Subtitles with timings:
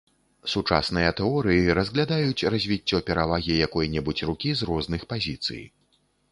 [0.53, 5.63] Сучасныя тэорыі разглядаюць развіццё перавагі якой-небудзь рукі з розных пазіцый.